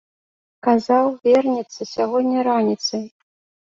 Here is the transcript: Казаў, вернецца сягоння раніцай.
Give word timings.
Казаў, 0.67 1.05
вернецца 1.29 1.81
сягоння 1.93 2.51
раніцай. 2.53 3.11